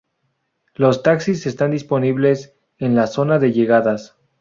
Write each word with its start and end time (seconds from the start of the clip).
Los 0.73 1.03
taxis 1.03 1.45
están 1.45 1.69
disponibles 1.69 2.55
en 2.79 2.95
la 2.95 3.05
zona 3.05 3.37
de 3.37 3.51
llegadas. 3.53 4.15